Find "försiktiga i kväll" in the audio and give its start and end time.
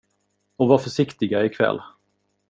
0.77-1.81